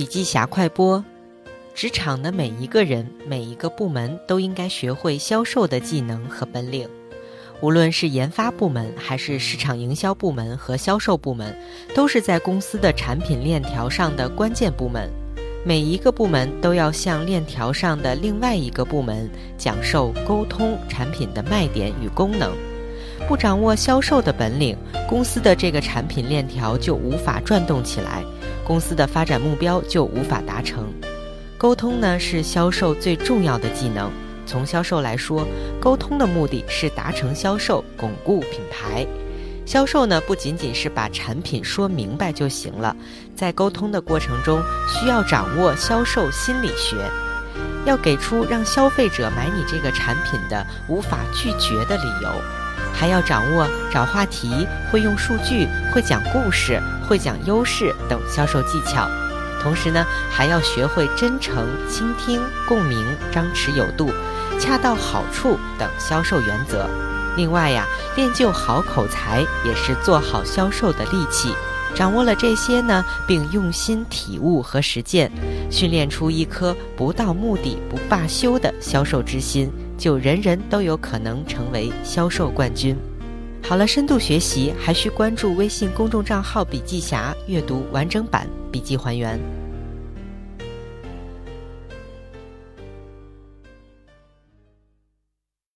[0.00, 1.04] 笔记侠快播：
[1.74, 6.88] 职场的每一个人、每一个部门都应该学会销售的技能和本领。
[7.60, 11.54] 无论是研发部门，还是市场营销部门和销售部门，
[11.94, 15.10] 都是在公司的产品链条上的关键部门。
[15.66, 19.28] 每一个部门都要向链条上的另外一个部门
[19.58, 22.50] 讲授沟通产品的卖点与功能。
[23.28, 24.76] 不掌握销售的本领，
[25.08, 28.24] 公司的这个产品链条就无法转动起来。
[28.64, 30.92] 公司的发展目标就无法达成。
[31.56, 34.10] 沟通呢是销售最重要的技能。
[34.46, 35.46] 从销售来说，
[35.80, 39.06] 沟通的目的是达成销售，巩固品牌。
[39.64, 42.96] 销售呢不仅仅是把产品说明白就行了，
[43.36, 46.96] 在沟通的过程中需要掌握销售心理学，
[47.84, 52.28] 要给出让消费者买你这个产品的无法拒绝的理由。
[52.92, 59.08] 还要掌握找话题、会用数据、会讲故事、会讲优势等销售技巧，
[59.62, 64.10] 同时呢，还要学会真诚、倾听、共鸣、张弛有度、
[64.58, 66.88] 恰到好处等销售原则。
[67.36, 71.54] 另外呀，练就好口才也是做好销售的利器。
[71.94, 75.30] 掌握了这些呢，并用心体悟和实践，
[75.70, 79.70] 训练出一颗不到目的不罢休的销售之心。
[79.98, 82.96] 就人人都有可能成为销售冠军。
[83.62, 89.59] 好了，深度学习还需关注微信公众账号“笔记侠”，阅读完整版笔记还原。